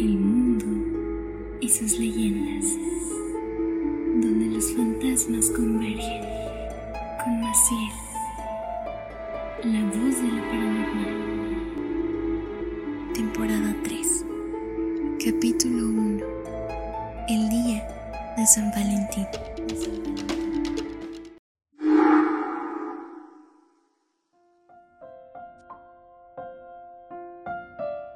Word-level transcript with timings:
el 0.00 0.16
mundo 0.16 0.64
y 1.60 1.68
sus 1.68 1.98
leyendas, 1.98 2.74
donde 4.16 4.46
los 4.46 4.72
fantasmas 4.72 5.50
convergen 5.50 6.22
con 7.22 7.40
Maciel, 7.42 7.92
la 9.64 9.84
voz 9.84 10.22
de 10.22 10.28
la 10.28 10.42
paranormal. 10.48 11.16
Temporada 13.12 13.76
3, 13.84 14.24
capítulo 15.22 15.88
1, 15.88 16.24
el 17.28 17.50
día 17.50 17.86
de 18.38 18.46
San 18.46 18.70
Valentín. 18.70 19.26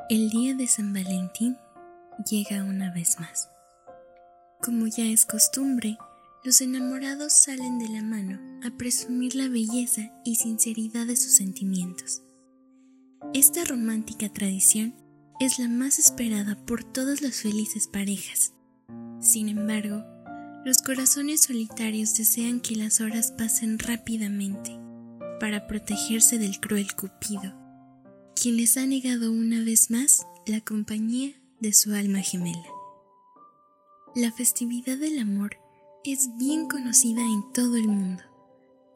El 0.09 0.31
día 0.31 0.55
de 0.55 0.67
San 0.67 0.95
Valentín 0.95 1.59
llega 2.35 2.65
una 2.65 2.93
vez 2.93 3.21
más. 3.21 3.49
Como 4.61 4.87
ya 4.87 5.05
es 5.05 5.25
costumbre, 5.25 5.97
los 6.43 6.61
enamorados 6.61 7.33
salen 7.33 7.79
de 7.79 7.89
la 7.89 8.03
mano 8.03 8.41
a 8.67 8.77
presumir 8.77 9.35
la 9.35 9.49
belleza 9.49 10.11
y 10.25 10.37
sinceridad 10.37 11.07
de 11.07 11.17
sus 11.17 11.37
sentimientos. 11.37 12.23
Esta 13.35 13.65
romántica 13.65 14.29
tradición 14.29 14.95
es 15.41 15.59
la 15.59 15.69
más 15.69 15.99
esperada 15.99 16.57
por 16.67 16.85
todas 16.85 17.23
las 17.23 17.37
felices 17.37 17.87
parejas. 17.87 18.53
Sin 19.21 19.49
embargo, 19.49 20.05
los 20.65 20.79
corazones 20.79 21.43
solitarios 21.43 22.17
desean 22.17 22.61
que 22.61 22.77
las 22.77 23.01
horas 23.01 23.33
pasen 23.33 23.79
rápidamente 23.79 24.79
para 25.41 25.67
protegerse 25.67 26.39
del 26.39 26.59
cruel 26.61 26.95
Cupido 26.95 27.65
quien 28.35 28.57
les 28.57 28.77
ha 28.77 28.85
negado 28.85 29.33
una 29.33 29.63
vez 29.63 29.91
más 29.91 30.27
la 30.47 30.61
compañía 30.61 31.33
de 31.65 31.73
su 31.73 31.95
alma 31.95 32.19
gemela. 32.19 32.69
La 34.15 34.31
festividad 34.31 34.99
del 34.99 35.19
amor 35.19 35.57
es 36.05 36.29
bien 36.37 36.69
conocida 36.69 37.23
en 37.23 37.51
todo 37.55 37.77
el 37.77 37.89
mundo. 37.89 38.23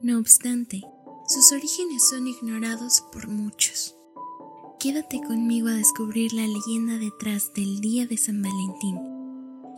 No 0.03 0.19
obstante, 0.19 0.83
sus 1.27 1.51
orígenes 1.53 2.07
son 2.11 2.27
ignorados 2.27 3.03
por 3.11 3.27
muchos. 3.27 3.97
Quédate 4.79 5.19
conmigo 5.23 5.69
a 5.69 5.73
descubrir 5.73 6.35
la 6.35 6.47
leyenda 6.47 6.99
detrás 6.99 7.55
del 7.55 7.81
Día 7.81 8.07
de 8.07 8.19
San 8.19 8.43
Valentín 8.43 9.01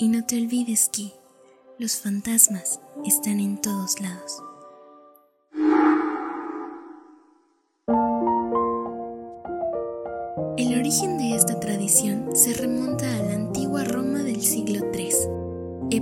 y 0.00 0.08
no 0.08 0.26
te 0.26 0.36
olvides 0.36 0.90
que 0.92 1.12
los 1.78 1.96
fantasmas 1.96 2.80
están 3.04 3.38
en 3.38 3.60
todos 3.60 4.00
lados. 4.00 4.42
El 10.56 10.78
origen 10.78 11.18
de 11.18 11.36
esta 11.36 11.58
tradición 11.60 12.34
se 12.34 12.52
remonta 12.52 12.69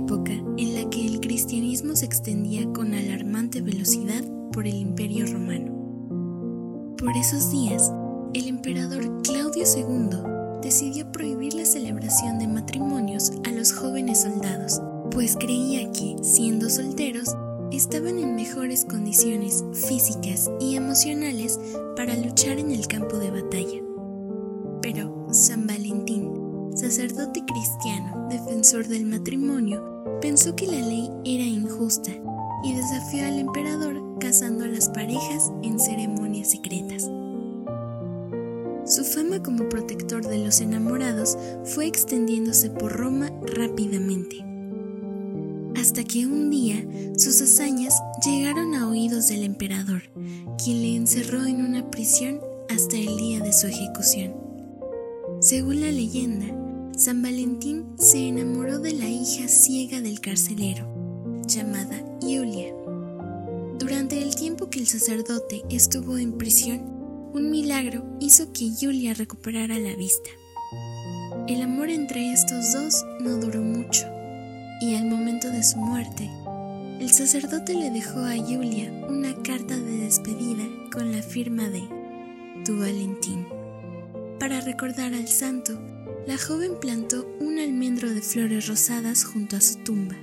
época 0.03 0.31
en 0.31 0.75
la 0.75 0.89
que 0.89 1.05
el 1.05 1.19
cristianismo 1.19 1.95
se 1.95 2.05
extendía 2.05 2.65
con 2.73 2.93
alarmante 2.93 3.61
velocidad 3.61 4.23
por 4.51 4.67
el 4.67 4.75
imperio 4.75 5.25
romano. 5.27 6.95
Por 6.97 7.15
esos 7.15 7.51
días, 7.51 7.91
el 8.33 8.47
emperador 8.47 9.21
Claudio 9.23 9.63
II 9.63 10.61
decidió 10.61 11.11
prohibir 11.11 11.53
la 11.53 11.65
celebración 11.65 12.39
de 12.39 12.47
matrimonios 12.47 13.31
a 13.45 13.51
los 13.51 13.71
jóvenes 13.71 14.21
soldados, 14.21 14.81
pues 15.11 15.35
creía 15.35 15.91
que, 15.91 16.15
siendo 16.21 16.69
solteros, 16.69 17.35
estaban 17.71 18.19
en 18.19 18.35
mejores 18.35 18.85
condiciones 18.85 19.63
físicas 19.73 20.49
y 20.59 20.75
emocionales 20.75 21.59
para 21.95 22.15
luchar 22.15 22.59
en 22.59 22.71
el 22.71 22.87
campo 22.87 23.17
de 23.17 23.31
batalla. 23.31 23.81
Pero 24.81 25.27
San 25.31 25.67
Valentín, 25.67 26.48
sacerdote 26.75 27.43
cristiano, 27.45 28.27
defensor 28.29 28.87
del 28.87 29.05
matrimonio, 29.05 30.19
pensó 30.21 30.55
que 30.55 30.67
la 30.67 30.79
ley 30.79 31.09
era 31.25 31.43
injusta 31.43 32.11
y 32.63 32.73
desafió 32.73 33.25
al 33.25 33.39
emperador 33.39 34.19
casando 34.19 34.65
a 34.65 34.67
las 34.67 34.89
parejas 34.89 35.51
en 35.63 35.79
ceremonias 35.79 36.51
secretas. 36.51 37.09
Su 38.85 39.03
fama 39.03 39.41
como 39.43 39.69
protector 39.69 40.25
de 40.25 40.39
los 40.39 40.61
enamorados 40.61 41.37
fue 41.63 41.85
extendiéndose 41.85 42.69
por 42.69 42.91
Roma 42.91 43.29
rápidamente, 43.55 44.43
hasta 45.79 46.03
que 46.03 46.25
un 46.25 46.49
día 46.49 46.83
sus 47.17 47.39
hazañas 47.41 47.93
llegaron 48.25 48.75
a 48.75 48.89
oídos 48.89 49.27
del 49.27 49.43
emperador, 49.43 50.01
quien 50.63 50.81
le 50.81 50.95
encerró 50.95 51.45
en 51.45 51.63
una 51.63 51.89
prisión 51.91 52.41
hasta 52.69 52.97
el 52.97 53.15
día 53.17 53.39
de 53.39 53.53
su 53.53 53.67
ejecución. 53.67 54.48
Según 55.41 55.79
la 55.79 55.89
leyenda, 55.89 56.47
San 56.97 57.21
Valentín 57.21 57.85
se 57.97 58.27
enamoró 58.27 58.79
de 58.79 58.91
la 58.91 59.07
hija 59.07 59.47
ciega 59.47 60.01
del 60.01 60.19
carcelero, 60.19 60.85
llamada 61.47 62.03
Julia. 62.21 62.73
Durante 63.79 64.21
el 64.21 64.35
tiempo 64.35 64.69
que 64.69 64.79
el 64.79 64.87
sacerdote 64.87 65.63
estuvo 65.69 66.17
en 66.17 66.37
prisión, 66.37 66.81
un 67.33 67.51
milagro 67.51 68.03
hizo 68.19 68.51
que 68.51 68.69
Julia 68.77 69.13
recuperara 69.13 69.79
la 69.79 69.95
vista. 69.95 70.29
El 71.47 71.61
amor 71.61 71.89
entre 71.89 72.33
estos 72.33 72.73
dos 72.73 73.05
no 73.21 73.37
duró 73.37 73.61
mucho, 73.61 74.07
y 74.81 74.95
al 74.95 75.05
momento 75.05 75.49
de 75.49 75.63
su 75.63 75.77
muerte, 75.77 76.29
el 76.99 77.09
sacerdote 77.11 77.75
le 77.75 77.91
dejó 77.91 78.19
a 78.19 78.35
Julia 78.35 78.91
una 79.07 79.33
carta 79.41 79.77
de 79.77 79.99
despedida 79.99 80.65
con 80.91 81.13
la 81.13 81.21
firma 81.21 81.69
de 81.69 81.87
Tu 82.65 82.77
Valentín. 82.77 83.58
Para 84.39 84.61
recordar 84.61 85.13
al 85.13 85.27
santo, 85.27 85.77
la 86.25 86.37
joven 86.37 86.79
plantó 86.79 87.27
un 87.41 87.59
almendro 87.59 88.09
de 88.09 88.21
flores 88.21 88.67
rosadas 88.67 89.25
junto 89.25 89.57
a 89.57 89.61
su 89.61 89.79
tumba. 89.79 90.15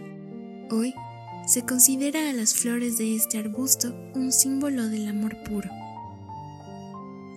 Hoy 0.70 0.94
se 1.46 1.66
considera 1.66 2.30
a 2.30 2.32
las 2.32 2.54
flores 2.54 2.96
de 2.96 3.14
este 3.14 3.36
arbusto 3.36 3.94
un 4.14 4.32
símbolo 4.32 4.88
del 4.88 5.08
amor 5.08 5.36
puro. 5.44 5.68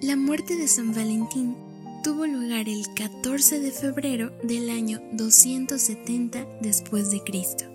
La 0.01 0.15
muerte 0.15 0.55
de 0.55 0.69
San 0.69 0.93
Valentín 0.93 1.57
tuvo 2.01 2.25
lugar 2.25 2.69
el 2.69 2.85
14 2.95 3.59
de 3.59 3.71
febrero 3.71 4.31
del 4.43 4.69
año 4.69 5.01
270 5.11 6.47
después 6.61 7.11
de 7.11 7.21
Cristo. 7.21 7.65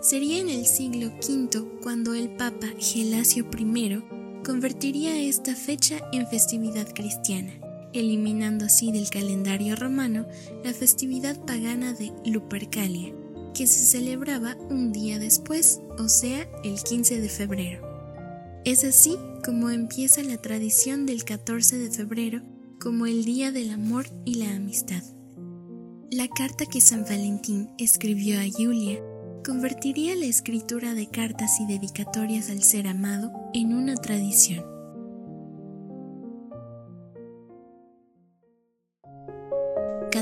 Sería 0.00 0.38
en 0.38 0.50
el 0.50 0.66
siglo 0.66 1.08
V 1.08 1.80
cuando 1.82 2.14
el 2.14 2.30
Papa 2.30 2.68
Gelasio 2.78 3.44
I 3.58 4.02
convertiría 4.44 5.18
esta 5.18 5.56
fecha 5.56 5.98
en 6.12 6.28
festividad 6.28 6.88
cristiana 6.94 7.65
eliminando 7.92 8.66
así 8.66 8.92
del 8.92 9.10
calendario 9.10 9.76
romano 9.76 10.26
la 10.64 10.72
festividad 10.72 11.38
pagana 11.44 11.92
de 11.92 12.12
Lupercalia, 12.24 13.14
que 13.54 13.66
se 13.66 13.84
celebraba 13.84 14.56
un 14.70 14.92
día 14.92 15.18
después, 15.18 15.80
o 15.98 16.08
sea, 16.08 16.48
el 16.64 16.82
15 16.82 17.20
de 17.20 17.28
febrero. 17.28 17.86
Es 18.64 18.84
así 18.84 19.16
como 19.44 19.70
empieza 19.70 20.22
la 20.22 20.38
tradición 20.38 21.06
del 21.06 21.24
14 21.24 21.78
de 21.78 21.90
febrero 21.90 22.42
como 22.80 23.06
el 23.06 23.24
Día 23.24 23.52
del 23.52 23.70
Amor 23.70 24.06
y 24.24 24.34
la 24.34 24.54
Amistad. 24.54 25.02
La 26.10 26.28
carta 26.28 26.66
que 26.66 26.80
San 26.80 27.04
Valentín 27.04 27.70
escribió 27.78 28.40
a 28.40 28.44
Julia 28.50 29.00
convertiría 29.44 30.16
la 30.16 30.26
escritura 30.26 30.94
de 30.94 31.08
cartas 31.08 31.60
y 31.60 31.66
dedicatorias 31.66 32.50
al 32.50 32.62
ser 32.62 32.88
amado 32.88 33.32
en 33.54 33.72
una 33.72 33.94
tradición. 33.94 34.75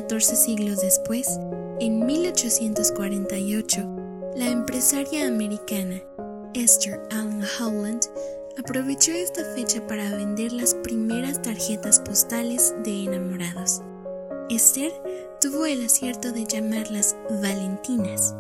14 0.05 0.37
siglos 0.37 0.83
después, 0.83 1.41
en 1.81 2.05
1848, 2.05 3.81
la 4.37 4.51
empresaria 4.51 5.27
americana 5.27 6.03
Esther 6.53 7.01
Allen 7.11 7.43
Howland 7.59 8.03
aprovechó 8.59 9.13
esta 9.13 9.43
fecha 9.55 9.81
para 9.87 10.15
vender 10.15 10.53
las 10.53 10.75
primeras 10.75 11.41
tarjetas 11.41 12.01
postales 12.01 12.75
de 12.85 13.05
enamorados. 13.05 13.81
Esther 14.51 14.93
tuvo 15.41 15.65
el 15.65 15.87
acierto 15.87 16.33
de 16.33 16.45
llamarlas 16.45 17.17
Valentinas. 17.41 18.35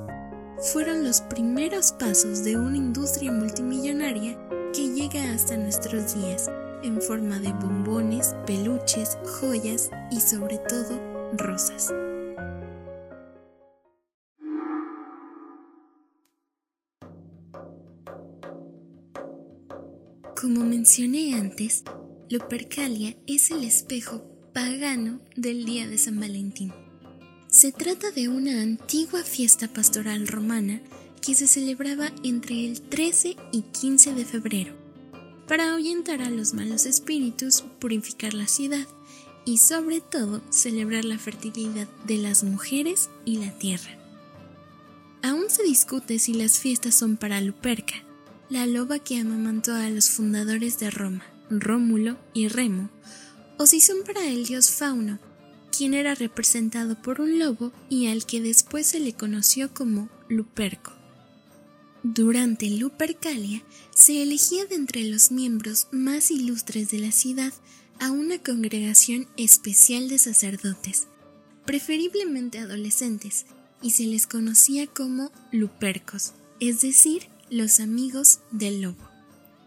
Fueron 0.75 1.03
los 1.03 1.23
primeros 1.23 1.93
pasos 1.93 2.45
de 2.45 2.59
una 2.59 2.77
industria 2.77 3.33
multimillonaria 3.33 4.37
que 4.75 4.91
llega 4.91 5.33
hasta 5.33 5.57
nuestros 5.57 6.15
días 6.15 6.51
en 6.83 7.01
forma 7.01 7.39
de 7.39 7.55
bombones, 7.55 8.37
peluches, 8.45 9.17
joyas 9.41 9.89
y 10.11 10.21
sobre 10.21 10.59
todo 10.59 11.14
rosas. 11.39 11.93
Como 20.41 20.65
mencioné 20.65 21.35
antes, 21.35 21.85
Lupercalia 22.29 23.17
es 23.27 23.51
el 23.51 23.65
espejo 23.65 24.23
pagano 24.53 25.21
del 25.37 25.65
día 25.65 25.87
de 25.87 25.97
San 25.97 26.21
Valentín. 26.21 26.73
Se 27.49 27.73
trata 27.73 28.11
de 28.11 28.29
una 28.29 28.61
antigua 28.61 29.23
fiesta 29.23 29.69
pastoral 29.69 30.27
romana 30.27 30.83
que 31.23 31.35
se 31.35 31.47
celebraba 31.47 32.13
entre 32.23 32.67
el 32.67 32.83
13 32.83 33.37
y 33.53 33.63
15 33.63 34.15
de 34.15 34.25
febrero, 34.25 34.75
para 35.49 35.73
ahuyentar 35.73 36.21
a 36.21 36.31
los 36.31 36.53
malos 36.53 36.85
espíritus, 36.85 37.63
purificar 37.79 38.35
la 38.35 38.47
ciudad 38.47 38.87
y 39.45 39.59
sobre 39.59 40.01
todo 40.01 40.43
celebrar 40.51 41.05
la 41.05 41.19
fertilidad 41.19 41.89
de 42.07 42.19
las 42.19 42.45
mujeres 42.45 43.11
y 43.25 43.39
la 43.39 43.53
tierra. 43.59 43.99
Aún 45.23 45.49
se 45.49 45.63
discute 45.63 46.19
si 46.19 46.35
las 46.35 46.59
fiestas 46.59 46.95
son 46.95 47.17
para 47.17 47.41
Luperca, 47.41 47.95
la 48.51 48.67
loba 48.67 48.99
que 48.99 49.19
amamantó 49.19 49.73
a 49.75 49.89
los 49.89 50.11
fundadores 50.11 50.79
de 50.79 50.91
Roma, 50.91 51.25
Rómulo 51.51 52.19
y 52.35 52.49
Remo, 52.49 52.91
o 53.59 53.67
si 53.67 53.81
son 53.81 53.99
para 54.05 54.27
el 54.27 54.47
dios 54.47 54.71
Fauno, 54.71 55.19
quien 55.77 55.95
era 55.95 56.15
representado 56.15 57.01
por 57.01 57.21
un 57.21 57.39
lobo 57.39 57.73
y 57.89 58.07
al 58.07 58.27
que 58.27 58.41
después 58.41 58.87
se 58.87 59.01
le 59.01 59.15
conoció 59.15 59.73
como 59.73 60.09
Luperco. 60.29 60.93
Durante 62.03 62.69
Lupercalia 62.69 63.63
se 63.95 64.23
elegía 64.23 64.67
de 64.67 64.75
entre 64.75 65.05
los 65.05 65.31
miembros 65.31 65.89
más 65.91 66.31
ilustres 66.31 66.91
de 66.91 66.99
la 66.99 67.13
ciudad 67.13 67.53
a 68.01 68.11
una 68.11 68.39
congregación 68.39 69.27
especial 69.37 70.09
de 70.09 70.19
sacerdotes, 70.19 71.09
preferiblemente 71.65 72.59
adolescentes, 72.59 73.47
y 73.83 73.91
se 73.91 74.05
les 74.05 74.27
conocía 74.27 74.87
como 74.87 75.31
Lupercos, 75.53 76.33
es 76.59 76.81
decir, 76.81 77.29
los 77.51 77.81
amigos 77.81 78.41
del 78.51 78.81
lobo. 78.81 79.11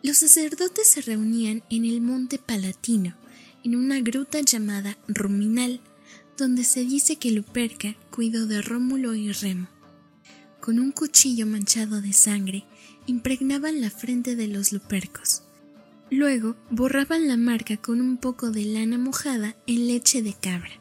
Los 0.02 0.18
sacerdotes 0.18 0.88
se 0.88 1.02
reunían 1.02 1.64
en 1.70 1.86
el 1.86 2.02
monte 2.02 2.40
Palatino, 2.40 3.16
en 3.64 3.76
una 3.76 4.00
gruta 4.00 4.42
llamada 4.42 4.98
Ruminal, 5.08 5.82
donde 6.38 6.64
se 6.64 6.82
dice 6.82 7.18
que 7.18 7.32
Luperca 7.32 7.96
cuidó 8.12 8.48
de 8.48 8.62
Rómulo 8.62 9.16
y 9.16 9.32
Remo. 9.32 9.68
Con 10.62 10.80
un 10.80 10.92
cuchillo 10.92 11.46
manchado 11.46 12.02
de 12.02 12.14
sangre, 12.14 12.66
impregnaban 13.06 13.82
la 13.82 13.90
frente 13.90 14.36
de 14.36 14.48
los 14.48 14.72
lupercos. 14.72 15.44
Luego 16.10 16.56
borraban 16.70 17.28
la 17.28 17.36
marca 17.36 17.78
con 17.78 18.00
un 18.00 18.18
poco 18.18 18.52
de 18.52 18.64
lana 18.64 18.98
mojada 18.98 19.56
en 19.68 19.88
leche 19.88 20.22
de 20.22 20.34
cabra. 20.34 20.72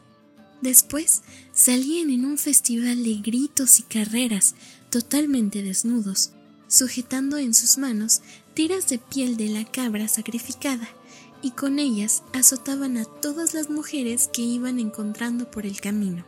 Después 0.61 1.21
salían 1.51 2.09
en 2.09 2.25
un 2.25 2.37
festival 2.37 3.03
de 3.03 3.15
gritos 3.15 3.79
y 3.79 3.83
carreras, 3.83 4.55
totalmente 4.89 5.61
desnudos, 5.61 6.31
sujetando 6.67 7.37
en 7.37 7.53
sus 7.53 7.77
manos 7.77 8.21
tiras 8.53 8.89
de 8.89 8.97
piel 8.97 9.37
de 9.37 9.49
la 9.49 9.65
cabra 9.65 10.07
sacrificada, 10.07 10.89
y 11.41 11.51
con 11.51 11.77
ellas 11.77 12.23
azotaban 12.33 12.97
a 12.97 13.05
todas 13.05 13.53
las 13.53 13.69
mujeres 13.69 14.29
que 14.33 14.41
iban 14.41 14.79
encontrando 14.79 15.51
por 15.51 15.65
el 15.65 15.79
camino, 15.79 16.25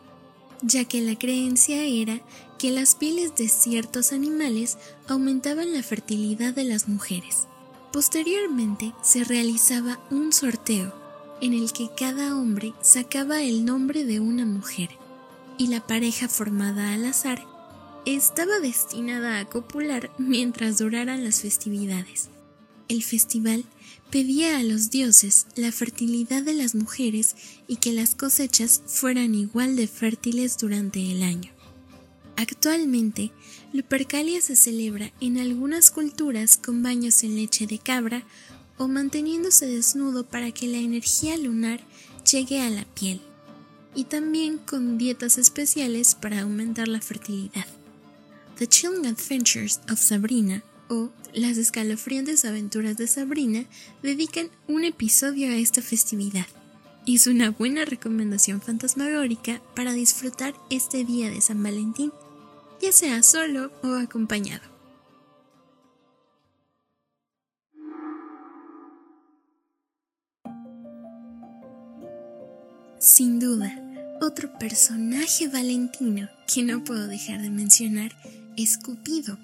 ya 0.61 0.85
que 0.85 1.01
la 1.01 1.17
creencia 1.17 1.83
era 1.83 2.21
que 2.59 2.71
las 2.71 2.93
pieles 2.95 3.35
de 3.35 3.47
ciertos 3.47 4.11
animales 4.11 4.77
aumentaban 5.07 5.73
la 5.73 5.81
fertilidad 5.81 6.53
de 6.53 6.65
las 6.65 6.87
mujeres. 6.87 7.48
Posteriormente 7.91 8.93
se 9.01 9.23
realizaba 9.23 9.99
un 10.11 10.31
sorteo 10.31 10.93
en 11.41 11.53
el 11.53 11.73
que 11.73 11.89
cada 11.97 12.35
hombre 12.35 12.73
sacaba 12.81 13.41
el 13.41 13.65
nombre 13.65 14.05
de 14.05 14.19
una 14.19 14.45
mujer 14.45 14.89
y 15.57 15.67
la 15.67 15.85
pareja 15.85 16.27
formada 16.27 16.93
al 16.93 17.05
azar 17.05 17.45
estaba 18.05 18.59
destinada 18.59 19.39
a 19.39 19.45
copular 19.45 20.11
mientras 20.17 20.77
duraran 20.77 21.23
las 21.23 21.41
festividades. 21.41 22.29
El 22.89 23.03
festival 23.03 23.65
pedía 24.09 24.57
a 24.57 24.63
los 24.63 24.89
dioses 24.89 25.47
la 25.55 25.71
fertilidad 25.71 26.43
de 26.43 26.53
las 26.53 26.75
mujeres 26.75 27.35
y 27.67 27.77
que 27.77 27.93
las 27.93 28.15
cosechas 28.15 28.81
fueran 28.85 29.35
igual 29.35 29.75
de 29.75 29.87
fértiles 29.87 30.57
durante 30.57 31.11
el 31.11 31.23
año. 31.23 31.51
Actualmente, 32.35 33.31
Lupercalia 33.71 34.41
se 34.41 34.55
celebra 34.55 35.11
en 35.21 35.37
algunas 35.37 35.91
culturas 35.91 36.57
con 36.57 36.81
baños 36.81 37.23
en 37.23 37.35
leche 37.35 37.67
de 37.67 37.77
cabra 37.77 38.23
o 38.77 38.87
manteniéndose 38.87 39.67
desnudo 39.67 40.25
para 40.25 40.51
que 40.51 40.67
la 40.67 40.77
energía 40.77 41.37
lunar 41.37 41.81
llegue 42.29 42.61
a 42.61 42.69
la 42.69 42.85
piel, 42.85 43.21
y 43.93 44.05
también 44.05 44.57
con 44.57 44.97
dietas 44.97 45.37
especiales 45.37 46.15
para 46.15 46.41
aumentar 46.41 46.87
la 46.87 47.01
fertilidad. 47.01 47.65
The 48.57 48.67
Chilling 48.67 49.05
Adventures 49.05 49.81
of 49.91 49.99
Sabrina 49.99 50.63
o 50.89 51.11
Las 51.33 51.57
escalofriantes 51.57 52.45
aventuras 52.45 52.97
de 52.97 53.07
Sabrina 53.07 53.65
dedican 54.01 54.49
un 54.67 54.83
episodio 54.83 55.49
a 55.49 55.55
esta 55.55 55.83
festividad. 55.83 56.47
Es 57.05 57.27
una 57.27 57.51
buena 57.51 57.85
recomendación 57.85 58.61
fantasmagórica 58.61 59.61
para 59.75 59.93
disfrutar 59.93 60.55
este 60.69 61.05
día 61.05 61.29
de 61.29 61.41
San 61.41 61.61
Valentín, 61.61 62.11
ya 62.81 62.91
sea 62.91 63.23
solo 63.23 63.71
o 63.83 63.95
acompañado. 63.95 64.69
Sin 72.99 73.39
duda, 73.39 73.73
otro 74.21 74.57
personaje 74.59 75.47
valentino 75.47 76.29
que 76.53 76.63
no 76.63 76.83
puedo 76.83 77.07
dejar 77.07 77.41
de 77.41 77.49
mencionar 77.49 78.11
es 78.57 78.77
Cupido, 78.77 79.37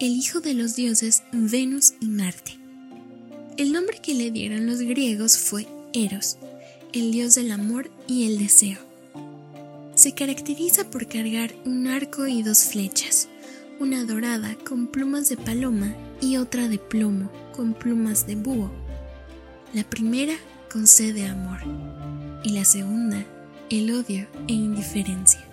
el 0.00 0.10
hijo 0.10 0.40
de 0.40 0.54
los 0.54 0.74
dioses 0.74 1.22
Venus 1.32 1.94
y 2.00 2.06
Marte. 2.06 2.58
El 3.56 3.72
nombre 3.72 4.00
que 4.00 4.14
le 4.14 4.32
dieron 4.32 4.66
los 4.66 4.80
griegos 4.80 5.38
fue 5.38 5.66
Eros, 5.92 6.38
el 6.92 7.12
dios 7.12 7.36
del 7.36 7.52
amor 7.52 7.90
y 8.08 8.26
el 8.26 8.38
deseo. 8.38 8.87
Se 9.98 10.14
caracteriza 10.14 10.88
por 10.88 11.08
cargar 11.08 11.52
un 11.64 11.88
arco 11.88 12.28
y 12.28 12.44
dos 12.44 12.66
flechas, 12.66 13.28
una 13.80 14.04
dorada 14.04 14.56
con 14.64 14.86
plumas 14.86 15.28
de 15.28 15.36
paloma 15.36 15.92
y 16.20 16.36
otra 16.36 16.68
de 16.68 16.78
plomo 16.78 17.32
con 17.52 17.74
plumas 17.74 18.24
de 18.24 18.36
búho. 18.36 18.70
La 19.72 19.82
primera 19.82 20.34
concede 20.72 21.26
amor 21.26 21.58
y 22.44 22.50
la 22.50 22.64
segunda 22.64 23.26
el 23.70 23.90
odio 23.90 24.28
e 24.46 24.52
indiferencia. 24.52 25.44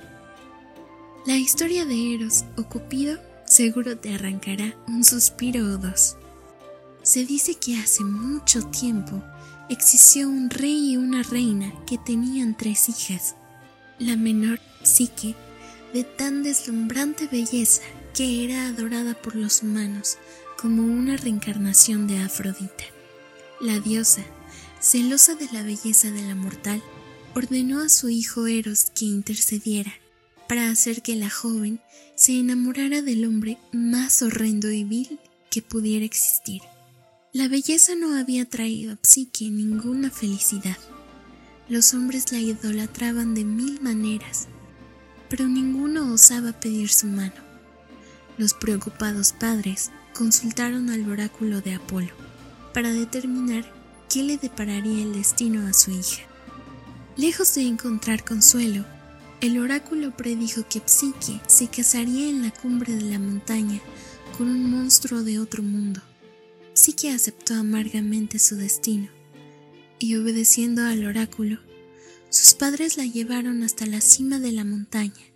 La 1.25 1.37
historia 1.37 1.83
de 1.85 2.13
Eros 2.13 2.45
o 2.55 2.69
Cupido 2.69 3.17
seguro 3.47 3.97
te 3.97 4.13
arrancará 4.13 4.75
un 4.87 5.03
suspiro 5.03 5.65
o 5.65 5.77
dos. 5.79 6.17
Se 7.01 7.25
dice 7.25 7.55
que 7.55 7.77
hace 7.77 8.03
mucho 8.03 8.61
tiempo 8.67 9.23
existió 9.71 10.29
un 10.29 10.51
rey 10.51 10.91
y 10.91 10.97
una 10.97 11.23
reina 11.23 11.73
que 11.87 11.97
tenían 11.97 12.55
tres 12.55 12.89
hijas. 12.89 13.35
La 13.99 14.17
menor, 14.17 14.59
Psique, 14.83 15.35
de 15.93 16.03
tan 16.03 16.43
deslumbrante 16.43 17.27
belleza 17.27 17.81
que 18.13 18.43
era 18.43 18.67
adorada 18.67 19.13
por 19.13 19.35
los 19.35 19.63
humanos 19.63 20.17
como 20.59 20.83
una 20.83 21.15
reencarnación 21.15 22.05
de 22.07 22.19
Afrodita. 22.19 22.83
La 23.61 23.79
diosa, 23.79 24.23
celosa 24.81 25.35
de 25.35 25.47
la 25.53 25.63
belleza 25.63 26.11
de 26.11 26.23
la 26.23 26.35
mortal, 26.35 26.83
ordenó 27.35 27.79
a 27.79 27.89
su 27.89 28.09
hijo 28.09 28.47
Eros 28.47 28.91
que 28.93 29.05
intercediera 29.05 29.93
para 30.49 30.69
hacer 30.69 31.01
que 31.01 31.15
la 31.15 31.29
joven 31.29 31.79
se 32.15 32.37
enamorara 32.37 33.01
del 33.01 33.25
hombre 33.25 33.57
más 33.71 34.21
horrendo 34.21 34.71
y 34.71 34.83
vil 34.83 35.19
que 35.49 35.61
pudiera 35.61 36.05
existir. 36.05 36.61
La 37.31 37.47
belleza 37.47 37.95
no 37.95 38.17
había 38.17 38.45
traído 38.45 38.93
a 38.93 38.97
Psique 39.01 39.49
ninguna 39.49 40.09
felicidad. 40.09 40.77
Los 41.67 41.95
hombres 41.95 42.31
la 42.31 42.37
idolatraban 42.37 43.33
de 43.33 43.43
mil 43.43 43.81
maneras, 43.81 44.47
pero 45.29 45.47
ninguno 45.47 46.13
osaba 46.13 46.51
pedir 46.53 46.89
su 46.89 47.07
mano. 47.07 47.33
Los 48.37 48.53
preocupados 48.53 49.31
padres 49.33 49.89
consultaron 50.13 50.91
al 50.91 51.09
oráculo 51.09 51.61
de 51.61 51.73
Apolo 51.73 52.11
para 52.71 52.93
determinar 52.93 53.65
qué 54.09 54.21
le 54.21 54.37
depararía 54.37 55.03
el 55.03 55.13
destino 55.13 55.67
a 55.67 55.73
su 55.73 55.89
hija. 55.89 56.21
Lejos 57.17 57.55
de 57.55 57.63
encontrar 57.63 58.23
consuelo, 58.23 58.85
el 59.41 59.57
oráculo 59.57 60.15
predijo 60.15 60.67
que 60.69 60.81
Psique 60.85 61.41
se 61.47 61.67
casaría 61.67 62.29
en 62.29 62.43
la 62.43 62.51
cumbre 62.51 62.93
de 62.93 63.09
la 63.09 63.17
montaña 63.17 63.81
con 64.37 64.49
un 64.49 64.69
monstruo 64.69 65.23
de 65.23 65.39
otro 65.39 65.63
mundo. 65.63 66.01
Psique 66.73 67.09
aceptó 67.09 67.55
amargamente 67.55 68.37
su 68.37 68.55
destino, 68.55 69.09
y 70.05 70.15
obedeciendo 70.15 70.83
al 70.83 71.03
oráculo, 71.03 71.57
sus 72.29 72.53
padres 72.53 72.95
la 72.95 73.05
llevaron 73.05 73.63
hasta 73.63 73.87
la 73.87 74.01
cima 74.01 74.37
de 74.37 74.51
la 74.51 74.63
montaña, 74.63 75.33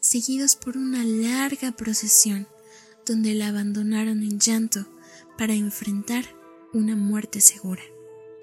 seguidos 0.00 0.56
por 0.56 0.76
una 0.76 1.04
larga 1.04 1.70
procesión, 1.70 2.48
donde 3.06 3.34
la 3.34 3.48
abandonaron 3.48 4.24
en 4.24 4.40
llanto 4.40 4.84
para 5.38 5.54
enfrentar 5.54 6.24
una 6.72 6.96
muerte 6.96 7.40
segura. 7.40 7.82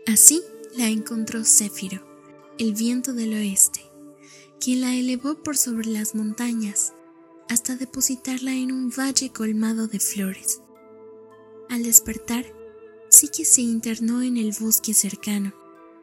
Así 0.05 0.41
la 0.77 0.87
encontró 0.87 1.43
Céfiro, 1.43 2.01
el 2.57 2.73
viento 2.73 3.13
del 3.13 3.33
oeste, 3.33 3.81
quien 4.61 4.79
la 4.79 4.95
elevó 4.95 5.43
por 5.43 5.57
sobre 5.57 5.87
las 5.87 6.15
montañas 6.15 6.93
hasta 7.49 7.75
depositarla 7.75 8.53
en 8.53 8.71
un 8.71 8.89
valle 8.89 9.31
colmado 9.31 9.87
de 9.87 9.99
flores. 9.99 10.61
Al 11.69 11.83
despertar, 11.83 12.45
Psique 13.17 13.45
se 13.45 13.61
internó 13.61 14.21
en 14.21 14.37
el 14.37 14.55
bosque 14.59 14.93
cercano, 14.93 15.51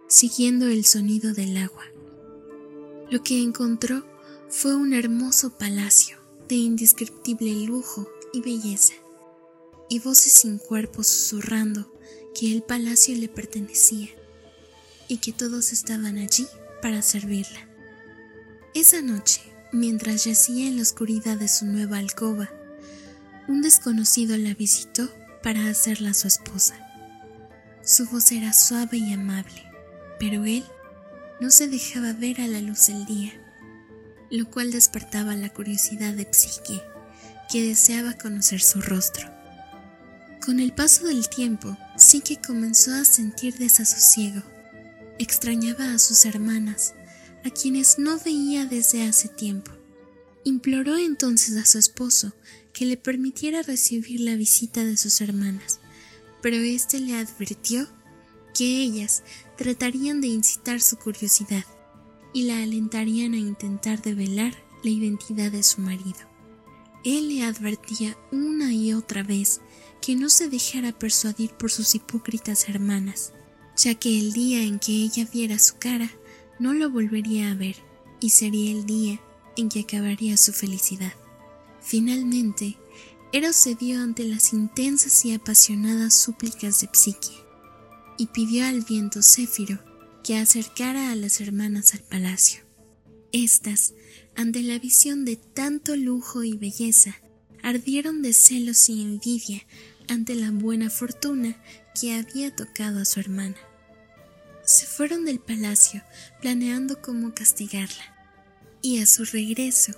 siguiendo 0.09 0.67
el 0.67 0.85
sonido 0.85 1.33
del 1.33 1.57
agua. 1.59 1.85
Lo 3.09 3.23
que 3.23 3.41
encontró 3.41 4.05
fue 4.49 4.75
un 4.75 4.93
hermoso 4.93 5.57
palacio 5.57 6.19
de 6.49 6.57
indescriptible 6.57 7.53
lujo 7.67 8.09
y 8.33 8.41
belleza, 8.41 8.95
y 9.89 10.01
voces 10.01 10.33
sin 10.33 10.59
cuerpo 10.59 11.05
susurrando 11.05 11.89
que 12.35 12.53
el 12.53 12.65
palacio 12.65 13.17
le 13.17 13.29
pertenecía 13.29 14.09
y 15.07 15.19
que 15.19 15.33
todos 15.33 15.73
estaban 15.73 16.19
allí 16.19 16.49
para 16.83 17.01
servirla. 17.01 17.69
Esa 18.75 19.03
noche, 19.03 19.41
mientras 19.73 20.25
yacía 20.25 20.67
en 20.67 20.79
la 20.79 20.83
oscuridad 20.83 21.39
de 21.39 21.47
su 21.47 21.65
nueva 21.65 21.99
alcoba, 21.99 22.51
un 23.47 23.63
desconocido 23.63 24.37
la 24.37 24.55
visitó 24.55 25.09
para 25.45 25.71
hacerla 25.71 26.13
su 26.13 26.27
esposa. 26.27 26.84
Su 27.85 28.07
voz 28.07 28.33
era 28.33 28.55
suave 28.55 28.97
y 28.97 29.13
amable, 29.13 29.63
pero 30.19 30.47
él 30.47 30.65
no 31.39 31.51
se 31.51 31.69
dejaba 31.69 32.15
ver 32.15 32.41
a 32.41 32.47
la 32.47 32.63
luz 32.63 32.87
del 32.87 33.05
día, 33.05 33.33
lo 34.31 34.51
cual 34.51 34.73
despertaba 34.73 35.37
la 35.37 35.51
curiosidad 35.51 36.15
de 36.15 36.27
Psique, 36.33 36.81
que 37.53 37.63
deseaba 37.63 38.15
conocer 38.15 38.63
su 38.63 38.81
rostro. 38.81 39.31
Con 40.43 40.61
el 40.61 40.73
paso 40.73 41.07
del 41.07 41.29
tiempo, 41.29 41.77
Psique 41.99 42.41
comenzó 42.41 42.95
a 42.95 43.05
sentir 43.05 43.59
desasosiego. 43.59 44.43
Extrañaba 45.19 45.93
a 45.93 45.99
sus 45.99 46.25
hermanas, 46.25 46.95
a 47.45 47.51
quienes 47.51 47.99
no 47.99 48.19
veía 48.19 48.65
desde 48.65 49.07
hace 49.07 49.29
tiempo. 49.29 49.73
Imploró 50.43 50.97
entonces 50.97 51.57
a 51.59 51.67
su 51.67 51.79
esposo 51.79 52.35
que 52.73 52.87
le 52.87 52.97
permitiera 52.97 53.63
recibir 53.63 54.21
la 54.21 54.37
visita 54.37 54.85
de 54.85 54.97
sus 54.97 55.21
hermanas, 55.21 55.81
pero 56.45 56.59
éste 56.59 57.01
le 57.01 57.17
advirtió 57.17 57.89
que 58.53 58.83
ellas 58.83 59.23
tratarían 59.57 60.21
de 60.21 60.27
incitar 60.29 60.83
su 60.83 60.99
curiosidad 60.99 61.65
y 62.35 62.43
la 62.43 62.63
alentarían 62.63 63.33
a 63.33 63.39
intentar 63.39 64.03
develar 64.03 64.55
la 64.83 64.91
identidad 64.91 65.51
de 65.51 65.63
su 65.63 65.81
marido. 65.81 66.19
Él 67.03 67.31
le 67.31 67.45
advertía 67.45 68.19
una 68.31 68.75
y 68.75 68.93
otra 68.93 69.23
vez 69.23 69.63
que 70.03 70.17
no 70.17 70.29
se 70.29 70.51
dejara 70.51 70.93
persuadir 70.93 71.53
por 71.53 71.71
sus 71.71 71.95
hipócritas 71.95 72.69
hermanas, 72.69 73.33
ya 73.75 73.95
que 73.95 74.19
el 74.19 74.35
día 74.35 74.65
en 74.65 74.79
que 74.79 74.93
ella 74.93 75.27
viera 75.33 75.59
su 75.59 75.79
cara 75.79 76.11
no 76.59 76.75
lo 76.75 76.91
volvería 76.91 77.53
a 77.53 77.55
ver 77.55 77.77
y 78.21 78.29
sería 78.29 78.71
el 78.71 78.85
día 78.85 79.19
en 79.57 79.71
que 79.71 79.81
acabaría 79.81 80.37
su 80.37 80.53
felicidad. 80.53 81.15
Finalmente, 81.81 82.77
Eros 83.35 83.57
cedió 83.57 84.01
ante 84.01 84.23
las 84.23 84.53
intensas 84.53 85.25
y 85.25 85.35
apasionadas 85.35 86.15
súplicas 86.15 86.81
de 86.81 86.89
Psique 86.93 87.35
y 88.17 88.29
pidió 88.29 88.65
al 88.65 88.83
viento 88.83 89.23
Céfiro 89.23 89.81
que 90.23 90.37
acercara 90.37 91.11
a 91.11 91.17
las 91.17 91.41
hermanas 91.41 91.95
al 91.95 92.03
palacio. 92.03 92.61
Estas, 93.33 93.95
ante 94.37 94.63
la 94.63 94.79
visión 94.79 95.25
de 95.25 95.35
tanto 95.35 95.97
lujo 95.97 96.45
y 96.45 96.57
belleza, 96.57 97.17
ardieron 97.61 98.23
de 98.23 98.35
celos 98.35 98.89
y 98.89 99.03
envidia 99.03 99.67
ante 100.07 100.37
la 100.37 100.53
buena 100.53 100.89
fortuna 100.89 101.61
que 102.01 102.15
había 102.15 102.55
tocado 102.55 103.01
a 103.01 103.05
su 103.05 103.19
hermana. 103.19 103.57
Se 104.65 104.87
fueron 104.87 105.25
del 105.25 105.41
palacio 105.41 106.05
planeando 106.41 107.03
cómo 107.03 107.35
castigarla, 107.35 108.15
y 108.81 109.01
a 109.01 109.07
su 109.07 109.25
regreso 109.25 109.91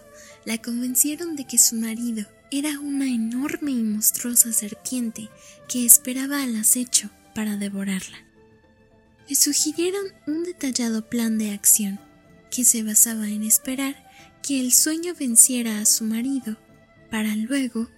la 0.47 0.57
convencieron 0.57 1.37
de 1.37 1.47
que 1.47 1.59
su 1.59 1.77
marido 1.77 2.27
era 2.51 2.79
una 2.79 3.07
enorme 3.07 3.73
y 3.73 3.83
monstruosa 3.83 4.53
serpiente 4.53 5.29
que 5.69 5.85
esperaba 5.85 6.43
al 6.43 6.57
acecho 6.57 7.11
para 7.35 7.57
devorarla. 7.57 8.19
Le 9.29 9.35
sugirieron 9.35 10.05
un 10.27 10.45
detallado 10.45 11.09
plan 11.09 11.39
de 11.39 11.51
acción 11.51 11.99
que 12.51 12.65
se 12.65 12.83
basaba 12.83 13.29
en 13.29 13.43
esperar 13.43 13.97
que 14.43 14.61
el 14.61 14.73
sueño 14.73 15.15
venciera 15.19 15.81
a 15.81 15.87
su 15.87 16.05
marido 16.05 16.57
para 17.11 17.35
luego 17.35 17.89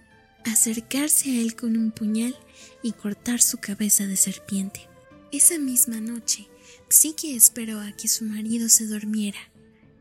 acercarse 0.45 1.29
a 1.29 1.41
él 1.41 1.55
con 1.55 1.77
un 1.77 1.91
puñal 1.91 2.35
y 2.81 2.93
cortar 2.93 3.41
su 3.41 3.57
cabeza 3.59 4.07
de 4.07 4.17
serpiente. 4.17 4.87
Esa 5.31 5.59
misma 5.59 5.99
noche, 5.99 6.47
Psique 6.89 7.35
esperó 7.35 7.79
a 7.79 7.91
que 7.91 8.07
su 8.07 8.25
marido 8.25 8.67
se 8.67 8.87
durmiera 8.87 9.39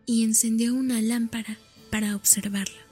y 0.07 0.25
encendió 0.25 0.75
una 0.75 1.03
lámpara 1.03 1.59
para 1.91 2.17
observarlo. 2.17 2.88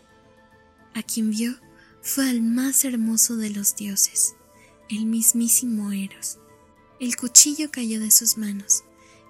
A 0.97 1.03
quien 1.03 1.29
vio 1.29 1.55
fue 2.01 2.27
al 2.27 2.41
más 2.41 2.87
hermoso 2.87 3.37
de 3.37 3.51
los 3.51 3.77
dioses, 3.77 4.35
el 4.89 5.05
mismísimo 5.05 5.93
Eros. 5.93 6.39
El 6.99 7.17
cuchillo 7.17 7.71
cayó 7.71 8.01
de 8.01 8.11
sus 8.11 8.39
manos, 8.39 8.83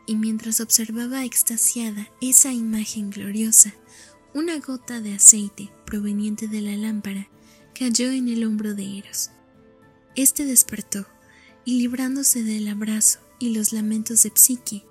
y 0.06 0.14
mientras 0.14 0.60
observaba 0.60 1.24
extasiada 1.24 2.08
esa 2.20 2.52
imagen 2.52 3.10
gloriosa, 3.10 3.74
una 4.32 4.60
gota 4.60 5.00
de 5.00 5.14
aceite 5.14 5.72
proveniente 5.84 6.46
de 6.46 6.60
la 6.60 6.76
lámpara 6.76 7.28
cayó 7.76 8.12
en 8.12 8.28
el 8.28 8.44
hombro 8.44 8.76
de 8.76 8.98
Eros. 8.98 9.32
Este 10.14 10.44
despertó 10.44 11.04
y 11.64 11.80
librándose 11.80 12.44
del 12.44 12.68
abrazo 12.68 13.18
y 13.40 13.52
los 13.52 13.72
lamentos 13.72 14.22
de 14.22 14.30
Psique, 14.32 14.86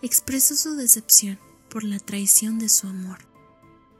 expresó 0.00 0.54
su 0.54 0.76
decepción 0.76 1.40
por 1.68 1.82
la 1.82 1.98
traición 1.98 2.60
de 2.60 2.68
su 2.68 2.86
amor. 2.86 3.18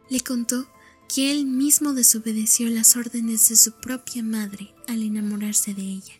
Le 0.08 0.20
contó 0.20 0.68
que 1.12 1.32
él 1.32 1.44
mismo 1.44 1.92
desobedeció 1.92 2.68
las 2.68 2.94
órdenes 2.94 3.48
de 3.48 3.56
su 3.56 3.72
propia 3.72 4.22
madre 4.22 4.72
al 4.86 5.02
enamorarse 5.02 5.74
de 5.74 5.82
ella, 5.82 6.14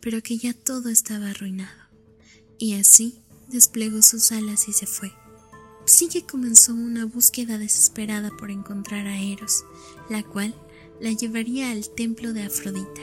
pero 0.00 0.22
que 0.22 0.38
ya 0.38 0.54
todo 0.54 0.90
estaba 0.90 1.30
arruinado. 1.30 1.82
Y 2.56 2.74
así 2.74 3.18
desplegó 3.48 4.00
sus 4.00 4.30
alas 4.30 4.68
y 4.68 4.74
se 4.74 4.86
fue. 4.86 5.12
Psique 5.86 6.24
comenzó 6.24 6.72
una 6.72 7.04
búsqueda 7.04 7.58
desesperada 7.58 8.30
por 8.36 8.52
encontrar 8.52 9.08
a 9.08 9.20
Eros, 9.20 9.64
la 10.08 10.22
cual 10.22 10.54
la 11.00 11.10
llevaría 11.10 11.72
al 11.72 11.92
templo 11.92 12.32
de 12.32 12.44
Afrodita. 12.44 13.02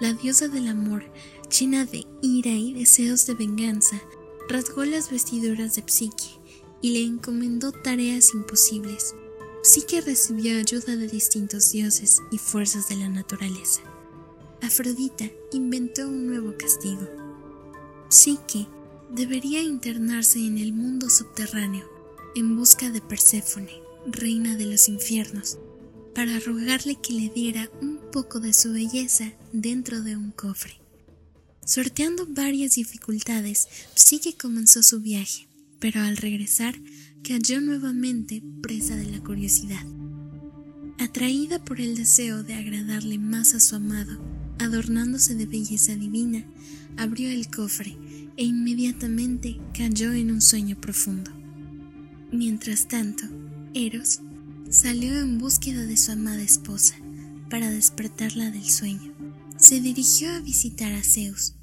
La 0.00 0.14
diosa 0.14 0.48
del 0.48 0.68
amor, 0.68 1.04
llena 1.50 1.84
de 1.84 2.06
ira 2.22 2.52
y 2.52 2.72
deseos 2.72 3.26
de 3.26 3.34
venganza, 3.34 4.00
rasgó 4.48 4.86
las 4.86 5.10
vestiduras 5.10 5.74
de 5.74 5.84
Psique 5.86 6.40
y 6.80 6.92
le 6.92 7.02
encomendó 7.02 7.70
tareas 7.70 8.32
imposibles 8.32 9.14
Psique 9.62 10.00
recibió 10.00 10.58
ayuda 10.58 10.96
de 10.96 11.06
distintos 11.06 11.70
dioses 11.70 12.18
y 12.32 12.38
fuerzas 12.38 12.88
de 12.88 12.96
la 12.96 13.08
naturaleza. 13.08 13.80
Afrodita 14.60 15.30
inventó 15.52 16.08
un 16.08 16.26
nuevo 16.26 16.56
castigo. 16.58 17.08
Psique 18.08 18.66
debería 19.10 19.62
internarse 19.62 20.40
en 20.40 20.58
el 20.58 20.72
mundo 20.72 21.08
subterráneo 21.08 21.88
en 22.34 22.56
busca 22.56 22.90
de 22.90 23.00
Perséfone, 23.00 23.80
reina 24.06 24.56
de 24.56 24.66
los 24.66 24.88
infiernos, 24.88 25.58
para 26.12 26.40
rogarle 26.40 26.96
que 26.96 27.12
le 27.12 27.28
diera 27.28 27.70
un 27.80 28.00
poco 28.10 28.40
de 28.40 28.52
su 28.52 28.72
belleza 28.72 29.32
dentro 29.52 30.02
de 30.02 30.16
un 30.16 30.32
cofre. 30.32 30.80
Sorteando 31.64 32.26
varias 32.26 32.74
dificultades, 32.74 33.68
Psique 33.94 34.36
comenzó 34.36 34.82
su 34.82 35.00
viaje, 35.00 35.46
pero 35.78 36.00
al 36.00 36.16
regresar 36.16 36.74
cayó 37.22 37.60
nuevamente 37.60 38.42
presa 38.62 38.96
de 38.96 39.06
la 39.06 39.20
curiosidad. 39.20 39.84
Atraída 40.98 41.64
por 41.64 41.80
el 41.80 41.96
deseo 41.96 42.42
de 42.42 42.54
agradarle 42.54 43.18
más 43.18 43.54
a 43.54 43.60
su 43.60 43.76
amado, 43.76 44.20
adornándose 44.58 45.36
de 45.36 45.46
belleza 45.46 45.94
divina, 45.94 46.44
abrió 46.96 47.30
el 47.30 47.48
cofre 47.48 47.96
e 48.36 48.44
inmediatamente 48.44 49.60
cayó 49.72 50.12
en 50.12 50.32
un 50.32 50.40
sueño 50.40 50.80
profundo. 50.80 51.30
Mientras 52.32 52.88
tanto, 52.88 53.24
Eros 53.72 54.20
salió 54.68 55.18
en 55.20 55.38
búsqueda 55.38 55.86
de 55.86 55.96
su 55.96 56.12
amada 56.12 56.42
esposa 56.42 56.96
para 57.50 57.70
despertarla 57.70 58.50
del 58.50 58.68
sueño. 58.68 59.12
Se 59.58 59.80
dirigió 59.80 60.32
a 60.32 60.40
visitar 60.40 60.92
a 60.92 61.04
Zeus 61.04 61.54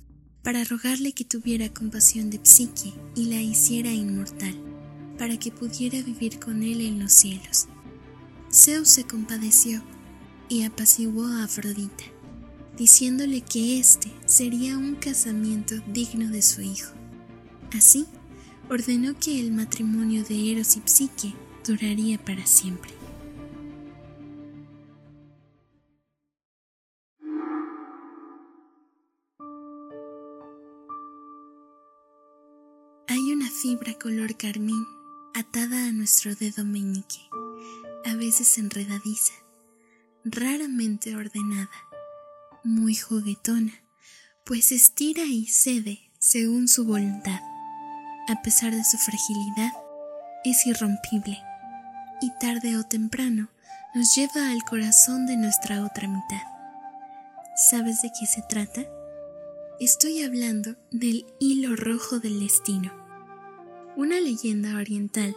para 0.41 0.63
rogarle 0.63 1.11
que 1.11 1.25
tuviera 1.25 1.73
compasión 1.73 2.29
de 2.29 2.39
Psique 2.43 2.93
y 3.15 3.25
la 3.25 3.41
hiciera 3.41 3.91
inmortal 3.91 4.55
para 5.19 5.37
que 5.37 5.51
pudiera 5.51 6.01
vivir 6.01 6.39
con 6.39 6.63
él 6.63 6.79
en 6.79 6.97
los 6.97 7.11
cielos. 7.11 7.67
Zeus 8.51 8.87
se 8.87 9.03
compadeció 9.03 9.83
y 10.47 10.63
apaciguó 10.63 11.25
a 11.25 11.43
Afrodita, 11.43 12.05
diciéndole 12.77 13.41
que 13.41 13.79
éste 13.79 14.09
sería 14.25 14.77
un 14.77 14.95
casamiento 14.95 15.75
digno 15.87 16.29
de 16.29 16.41
su 16.41 16.61
hijo. 16.61 16.93
Así, 17.75 18.07
ordenó 18.69 19.19
que 19.19 19.39
el 19.39 19.51
matrimonio 19.51 20.23
de 20.23 20.53
Eros 20.53 20.77
y 20.77 20.81
Psique 20.85 21.35
duraría 21.67 22.17
para 22.17 22.47
siempre. 22.47 22.91
Hay 33.07 33.33
una 33.33 33.49
fibra 33.49 33.93
color 33.95 34.37
carmín 34.37 34.85
atada 35.39 35.87
a 35.87 35.91
nuestro 35.93 36.35
dedo 36.35 36.65
meñique, 36.65 37.21
a 38.05 38.13
veces 38.15 38.57
enredadiza, 38.57 39.31
raramente 40.25 41.15
ordenada, 41.15 41.69
muy 42.65 42.93
juguetona, 42.93 43.71
pues 44.45 44.73
estira 44.73 45.23
y 45.23 45.45
cede 45.45 46.11
según 46.19 46.67
su 46.67 46.85
voluntad. 46.85 47.39
A 48.27 48.41
pesar 48.41 48.75
de 48.75 48.83
su 48.83 48.97
fragilidad, 48.97 49.71
es 50.43 50.67
irrompible 50.67 51.41
y 52.21 52.31
tarde 52.39 52.75
o 52.77 52.83
temprano 52.83 53.49
nos 53.95 54.13
lleva 54.15 54.51
al 54.51 54.63
corazón 54.63 55.25
de 55.25 55.37
nuestra 55.37 55.85
otra 55.85 56.09
mitad. 56.09 56.43
¿Sabes 57.55 58.01
de 58.01 58.11
qué 58.19 58.25
se 58.25 58.41
trata? 58.41 58.85
Estoy 59.79 60.21
hablando 60.21 60.75
del 60.91 61.25
hilo 61.39 61.77
rojo 61.77 62.19
del 62.19 62.41
destino 62.41 62.98
una 63.99 64.21
leyenda 64.21 64.77
oriental, 64.77 65.35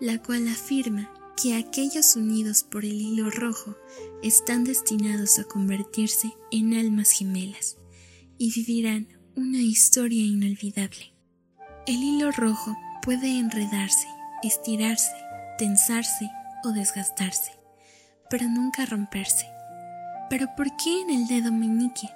la 0.00 0.20
cual 0.20 0.48
afirma 0.48 1.08
que 1.40 1.54
aquellos 1.54 2.16
unidos 2.16 2.64
por 2.64 2.84
el 2.84 3.00
hilo 3.00 3.30
rojo 3.30 3.76
están 4.24 4.64
destinados 4.64 5.38
a 5.38 5.44
convertirse 5.44 6.32
en 6.50 6.74
almas 6.74 7.12
gemelas 7.12 7.76
y 8.38 8.52
vivirán 8.52 9.06
una 9.36 9.58
historia 9.58 10.24
inolvidable. 10.24 11.14
El 11.86 12.02
hilo 12.02 12.32
rojo 12.32 12.76
puede 13.04 13.38
enredarse, 13.38 14.08
estirarse, 14.42 15.12
tensarse 15.56 16.28
o 16.64 16.72
desgastarse, 16.72 17.52
pero 18.28 18.48
nunca 18.48 18.84
romperse. 18.84 19.46
¿Pero 20.28 20.48
por 20.56 20.66
qué 20.76 21.02
en 21.02 21.10
el 21.10 21.28
dedo 21.28 21.52
meñique? 21.52 22.08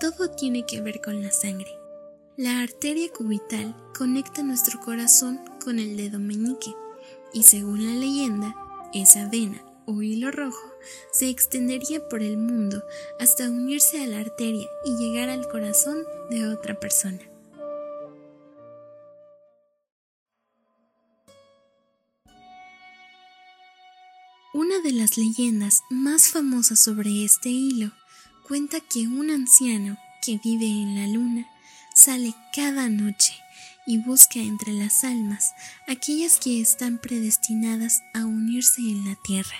Todo 0.00 0.30
tiene 0.30 0.64
que 0.64 0.80
ver 0.80 1.02
con 1.02 1.22
la 1.22 1.30
sangre. 1.30 1.79
La 2.40 2.60
arteria 2.62 3.12
cubital 3.12 3.76
conecta 3.94 4.42
nuestro 4.42 4.80
corazón 4.80 5.42
con 5.62 5.78
el 5.78 5.98
dedo 5.98 6.18
meñique 6.18 6.74
y 7.34 7.42
según 7.42 7.84
la 7.84 7.92
leyenda, 7.92 8.56
esa 8.94 9.28
vena 9.28 9.62
o 9.84 10.00
hilo 10.00 10.30
rojo 10.30 10.72
se 11.12 11.28
extendería 11.28 12.08
por 12.08 12.22
el 12.22 12.38
mundo 12.38 12.82
hasta 13.18 13.50
unirse 13.50 14.02
a 14.02 14.06
la 14.06 14.20
arteria 14.20 14.66
y 14.86 14.96
llegar 14.96 15.28
al 15.28 15.46
corazón 15.50 15.98
de 16.30 16.46
otra 16.48 16.80
persona. 16.80 17.20
Una 24.54 24.80
de 24.80 24.92
las 24.92 25.18
leyendas 25.18 25.82
más 25.90 26.28
famosas 26.28 26.80
sobre 26.80 27.22
este 27.22 27.50
hilo 27.50 27.90
cuenta 28.48 28.80
que 28.80 29.00
un 29.00 29.28
anciano 29.28 29.98
que 30.24 30.40
vive 30.42 30.64
en 30.64 30.94
la 30.94 31.06
luna 31.06 31.46
sale 31.94 32.34
cada 32.54 32.88
noche 32.88 33.34
y 33.86 33.98
busca 33.98 34.38
entre 34.38 34.72
las 34.72 35.04
almas 35.04 35.52
aquellas 35.88 36.38
que 36.38 36.60
están 36.60 36.98
predestinadas 36.98 38.02
a 38.14 38.24
unirse 38.24 38.82
en 38.82 39.08
la 39.08 39.16
tierra. 39.16 39.56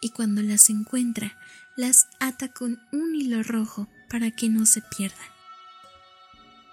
Y 0.00 0.10
cuando 0.10 0.42
las 0.42 0.70
encuentra, 0.70 1.36
las 1.76 2.08
ata 2.20 2.48
con 2.48 2.80
un 2.92 3.14
hilo 3.14 3.42
rojo 3.42 3.88
para 4.08 4.30
que 4.30 4.48
no 4.48 4.66
se 4.66 4.82
pierdan. 4.82 5.28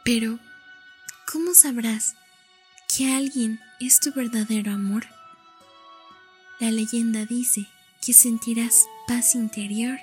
Pero, 0.03 0.39
¿cómo 1.32 1.53
sabrás 1.53 2.15
que 2.88 3.13
alguien 3.13 3.60
es 3.79 4.00
tu 4.00 4.12
verdadero 4.13 4.72
amor? 4.72 5.08
La 6.60 6.72
leyenda 6.72 7.25
dice 7.25 7.67
que 8.05 8.13
sentirás 8.13 8.86
paz 9.08 9.36
interior 9.36 9.98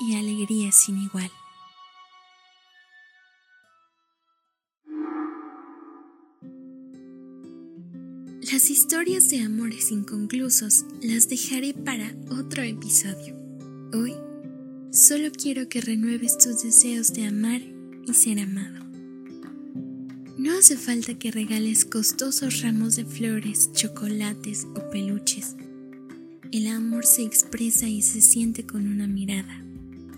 y 0.00 0.16
alegría 0.16 0.72
sin 0.72 0.98
igual. 0.98 1.30
Las 8.50 8.70
historias 8.70 9.28
de 9.28 9.42
amores 9.42 9.90
inconclusos 9.90 10.86
las 11.02 11.28
dejaré 11.28 11.74
para 11.74 12.16
otro 12.30 12.62
episodio. 12.62 13.36
Hoy 13.92 14.14
solo 14.90 15.30
quiero 15.30 15.68
que 15.68 15.82
renueves 15.82 16.38
tus 16.38 16.62
deseos 16.62 17.12
de 17.12 17.26
amar 17.26 17.60
y 18.06 18.14
ser 18.14 18.40
amado. 18.40 18.86
No 20.38 20.56
hace 20.58 20.78
falta 20.78 21.18
que 21.18 21.30
regales 21.30 21.84
costosos 21.84 22.62
ramos 22.62 22.96
de 22.96 23.04
flores, 23.04 23.70
chocolates 23.74 24.66
o 24.74 24.88
peluches. 24.88 25.54
El 26.50 26.68
amor 26.68 27.04
se 27.04 27.24
expresa 27.24 27.86
y 27.86 28.00
se 28.00 28.22
siente 28.22 28.64
con 28.64 28.88
una 28.88 29.06
mirada, 29.06 29.62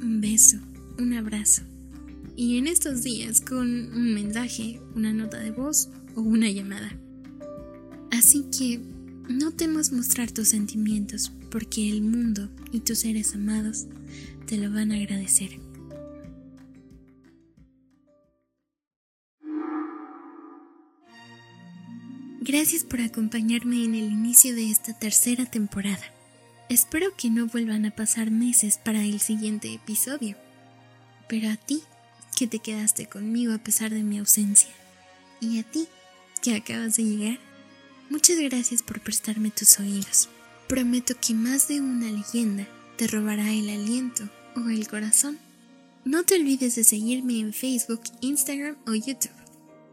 un 0.02 0.20
beso, 0.20 0.58
un 1.00 1.14
abrazo. 1.14 1.62
Y 2.37 2.58
en 2.58 2.68
estos 2.68 3.02
días 3.02 3.40
con 3.40 3.92
un 3.92 4.14
mensaje, 4.14 4.80
una 4.94 5.12
nota 5.12 5.40
de 5.40 5.50
voz 5.50 5.88
o 6.14 6.20
una 6.20 6.49
llamada. 6.49 6.96
Así 8.21 8.45
que 8.55 8.79
no 9.31 9.50
temas 9.50 9.93
mostrar 9.93 10.31
tus 10.31 10.49
sentimientos 10.49 11.33
porque 11.50 11.89
el 11.89 12.02
mundo 12.02 12.50
y 12.71 12.80
tus 12.80 12.99
seres 12.99 13.35
amados 13.35 13.87
te 14.47 14.59
lo 14.59 14.71
van 14.71 14.93
a 14.93 14.97
agradecer. 14.97 15.59
Gracias 22.43 22.85
por 22.85 23.00
acompañarme 23.00 23.85
en 23.85 23.95
el 23.95 24.13
inicio 24.13 24.54
de 24.54 24.71
esta 24.71 24.93
tercera 24.93 25.47
temporada. 25.47 26.04
Espero 26.69 27.17
que 27.17 27.30
no 27.30 27.47
vuelvan 27.47 27.87
a 27.87 27.97
pasar 27.97 28.30
meses 28.30 28.76
para 28.76 29.02
el 29.02 29.21
siguiente 29.21 29.73
episodio. 29.73 30.37
Pero 31.26 31.49
a 31.49 31.56
ti, 31.56 31.80
que 32.37 32.47
te 32.47 32.59
quedaste 32.59 33.06
conmigo 33.06 33.54
a 33.54 33.59
pesar 33.65 33.91
de 33.91 34.02
mi 34.02 34.19
ausencia, 34.19 34.69
y 35.41 35.59
a 35.59 35.63
ti, 35.63 35.89
que 36.43 36.54
acabas 36.54 36.97
de 36.97 37.04
llegar, 37.04 37.50
Muchas 38.10 38.40
gracias 38.40 38.82
por 38.82 39.00
prestarme 39.00 39.52
tus 39.52 39.78
oídos. 39.78 40.28
Prometo 40.66 41.14
que 41.20 41.32
más 41.32 41.68
de 41.68 41.80
una 41.80 42.10
leyenda 42.10 42.66
te 42.96 43.06
robará 43.06 43.52
el 43.52 43.70
aliento 43.70 44.28
o 44.56 44.68
el 44.68 44.88
corazón. 44.88 45.38
No 46.04 46.25
te 46.25 46.34
olvides 46.34 46.75
de 46.75 46.82
seguirme 46.82 47.38
en 47.38 47.52
Facebook, 47.52 48.02
Instagram 48.20 48.76
o 48.88 48.94
YouTube. 48.94 49.30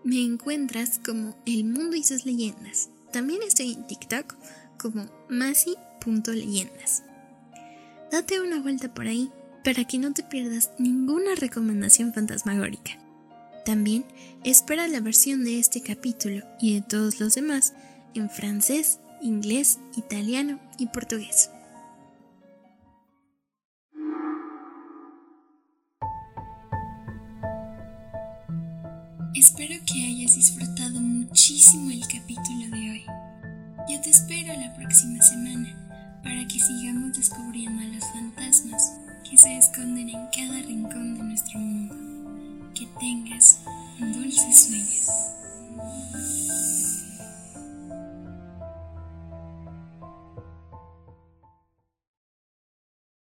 Me 0.03 0.19
encuentras 0.23 0.99
como 1.06 1.38
El 1.45 1.65
Mundo 1.65 1.95
y 1.95 2.03
sus 2.03 2.25
leyendas. 2.25 2.89
También 3.13 3.43
estoy 3.43 3.73
en 3.73 3.86
TikTok 3.86 4.34
como 4.80 5.08
masi.leyendas. 5.30 7.03
Date 8.12 8.41
una 8.41 8.60
vuelta 8.60 8.91
por 8.95 9.06
ahí 9.06 9.30
para 9.63 9.86
que 9.86 9.99
no 9.99 10.12
te 10.12 10.23
pierdas 10.23 10.71
ninguna 10.80 11.36
recomendación 11.36 12.15
fantasmagórica. 12.15 12.97
También 13.63 14.06
espera 14.43 14.88
la 14.88 15.01
versión 15.01 15.43
de 15.43 15.60
este 15.60 15.82
capítulo 15.82 16.43
y 16.60 16.73
de 16.73 16.82
todos 16.82 17.19
los 17.19 17.36
demás 17.36 17.73
en 18.13 18.30
francés, 18.30 19.00
inglés, 19.22 19.80
italiano 19.96 20.60
y 20.78 20.88
portugués. 20.88 21.50
Espero 29.36 29.76
que 29.86 30.04
hayas 30.04 30.36
disfrutado 30.36 31.00
muchísimo 31.00 31.91
el 31.91 32.02
capítulo 32.08 32.70
de 32.72 32.91
hoy. 32.91 33.06
Yo 33.88 34.02
te 34.02 34.10
espero 34.10 34.54
la 34.60 34.74
próxima 34.76 35.22
semana 35.22 36.20
para 36.24 36.48
que 36.48 36.60
sigamos 36.60 37.15
descubriendo 37.15 37.82
a 37.82 37.88
los 37.88 38.04
fantasmas 38.12 38.93
que 39.30 39.38
se 39.38 39.58
esconden 39.58 40.10
en 40.10 40.28
cada 40.36 40.60
rincón 40.62 41.15
de 41.15 41.24
nuestro 41.24 41.60
mundo. 41.60 41.96
Que 42.74 42.88
tengas 43.00 43.60
un 44.00 44.13
dulce 44.13 44.54
sueño. 44.54 45.07